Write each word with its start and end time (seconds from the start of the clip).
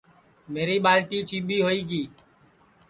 میری 0.53 0.77
ٻالٹی 0.85 1.19
چیٻی 1.29 1.57
ہوئی 1.63 1.81
گی 1.89 2.03